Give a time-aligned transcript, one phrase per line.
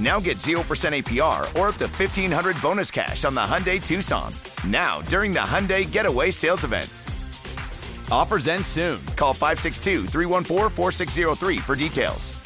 [0.00, 4.32] Now get 0% APR or up to 1500 bonus cash on the Hyundai Tucson.
[4.66, 6.90] Now, during the Hyundai Getaway Sales Event.
[8.10, 9.04] Offers end soon.
[9.16, 12.40] Call 562 314 4603 for details.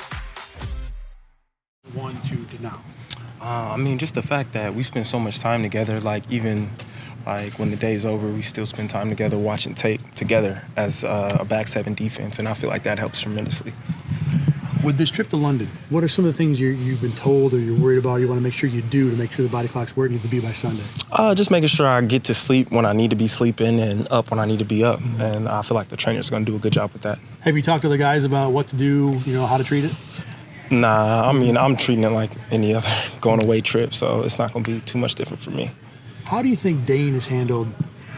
[1.94, 2.82] One, two to now.
[3.40, 6.70] Uh, I mean, just the fact that we spend so much time together, like even
[7.24, 11.36] like when the day's over, we still spend time together watching tape together as uh,
[11.40, 13.72] a back seven defense, and I feel like that helps tremendously.
[14.88, 17.52] With this trip to London, what are some of the things you have been told
[17.52, 18.20] or you're worried about?
[18.20, 20.12] You want to make sure you do to make sure the body clock's where it
[20.12, 20.82] needs to be by Sunday.
[21.12, 24.08] Uh, just making sure I get to sleep when I need to be sleeping and
[24.10, 25.20] up when I need to be up, mm-hmm.
[25.20, 27.18] and I feel like the trainer's going to do a good job with that.
[27.40, 29.20] Have you talked to the guys about what to do?
[29.26, 29.92] You know how to treat it.
[30.70, 32.88] Nah, I mean I'm treating it like any other
[33.20, 35.70] going away trip, so it's not going to be too much different for me.
[36.24, 37.68] How do you think Dane has handled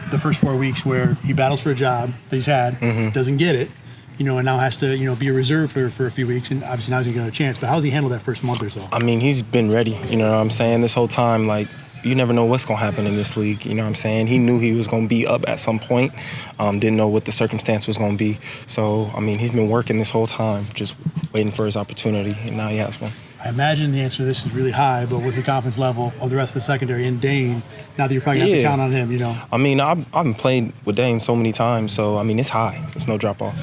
[0.09, 3.09] the first four weeks where he battles for a job that he's had, mm-hmm.
[3.09, 3.69] doesn't get it,
[4.17, 6.27] you know, and now has to, you know, be a reserve for, for a few
[6.27, 7.57] weeks, and obviously now he's gonna get another chance.
[7.57, 8.87] But how's he handled that first month or so?
[8.91, 9.97] I mean, he's been ready.
[10.09, 10.81] You know what I'm saying?
[10.81, 11.67] This whole time, like
[12.03, 13.65] you never know what's going to happen in this league.
[13.65, 14.27] You know what I'm saying?
[14.27, 16.13] He knew he was going to be up at some point,
[16.59, 18.39] um, didn't know what the circumstance was going to be.
[18.65, 20.95] So, I mean, he's been working this whole time, just
[21.33, 23.11] waiting for his opportunity, and now he has one.
[23.43, 26.29] I imagine the answer to this is really high, but what's the confidence level of
[26.29, 27.63] the rest of the secondary in Dane
[27.97, 29.35] now that you're probably going to count on him, you know?
[29.51, 32.49] I mean, I've, I've been playing with Dane so many times, so, I mean, it's
[32.49, 32.87] high.
[32.95, 33.55] It's no drop off.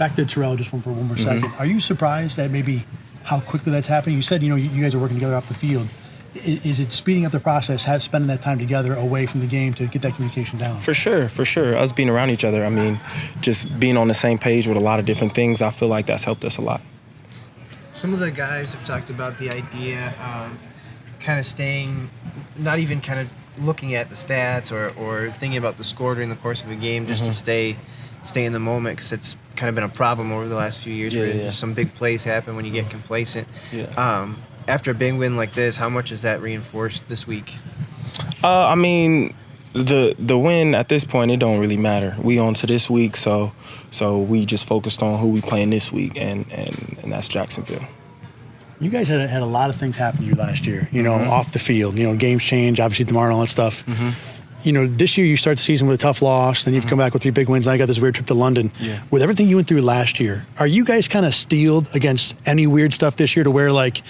[0.00, 1.42] Back to Terrel, just one for one more mm-hmm.
[1.42, 1.52] second.
[1.58, 2.84] Are you surprised that maybe
[3.22, 4.16] how quickly that's happening?
[4.16, 5.88] You said, you know, you, you guys are working together off the field
[6.34, 9.74] is it speeding up the process, have spending that time together away from the game
[9.74, 10.80] to get that communication down?
[10.80, 11.76] For sure, for sure.
[11.76, 13.00] Us being around each other, I mean,
[13.40, 16.06] just being on the same page with a lot of different things, I feel like
[16.06, 16.80] that's helped us a lot.
[17.92, 20.52] Some of the guys have talked about the idea of
[21.18, 22.08] kind of staying,
[22.56, 26.28] not even kind of looking at the stats or, or thinking about the score during
[26.30, 27.32] the course of a game, just mm-hmm.
[27.32, 27.76] to stay
[28.22, 30.92] stay in the moment because it's kind of been a problem over the last few
[30.92, 31.14] years.
[31.14, 31.50] Yeah, where yeah.
[31.50, 33.46] some big plays happen when you get complacent.
[33.72, 33.86] Yeah.
[33.96, 37.54] Um, after a big win like this, how much is that reinforced this week?
[38.42, 39.34] Uh, I mean,
[39.72, 42.16] the the win at this point it don't really matter.
[42.22, 43.52] We on to this week, so
[43.90, 47.84] so we just focused on who we playing this week, and and, and that's Jacksonville.
[48.80, 50.88] You guys had had a lot of things happen to you last year.
[50.90, 51.30] You know, mm-hmm.
[51.30, 51.98] off the field.
[51.98, 52.80] You know, games change.
[52.80, 53.84] Obviously, tomorrow, and all that stuff.
[53.86, 54.10] Mm-hmm.
[54.62, 56.90] You know, this year you start the season with a tough loss, then you've mm-hmm.
[56.90, 57.66] come back with three big wins.
[57.66, 58.70] Now you got this weird trip to London.
[58.80, 59.02] Yeah.
[59.10, 62.66] With everything you went through last year, are you guys kind of steeled against any
[62.66, 64.02] weird stuff this year to where like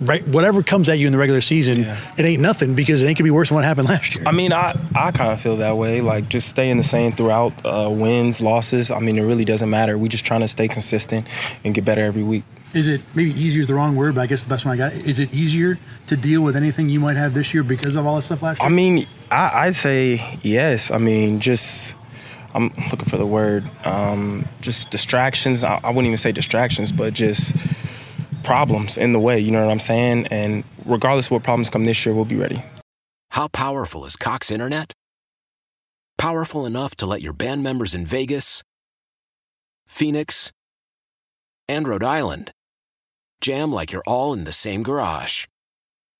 [0.00, 1.98] right whatever comes at you in the regular season yeah.
[2.18, 4.32] it ain't nothing because it ain't gonna be worse than what happened last year i
[4.32, 7.88] mean i i kind of feel that way like just staying the same throughout uh,
[7.90, 11.26] wins losses i mean it really doesn't matter we just trying to stay consistent
[11.64, 14.26] and get better every week is it maybe easier is the wrong word but i
[14.26, 17.16] guess the best one i got is it easier to deal with anything you might
[17.16, 20.38] have this year because of all this stuff last year i mean I, i'd say
[20.42, 21.94] yes i mean just
[22.54, 23.70] I'm looking for the word.
[23.84, 25.62] Um, just distractions.
[25.62, 27.54] I, I wouldn't even say distractions, but just
[28.46, 30.28] problems in the way, you know what I'm saying?
[30.28, 32.62] And regardless of what problems come this year, we'll be ready.
[33.30, 34.92] How powerful is Cox Internet?
[36.16, 38.62] Powerful enough to let your band members in Vegas,
[39.86, 40.52] Phoenix,
[41.68, 42.52] and Rhode Island
[43.40, 45.46] jam like you're all in the same garage.